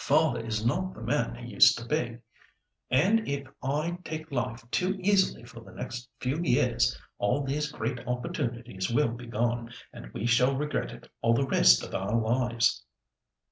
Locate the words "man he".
1.03-1.53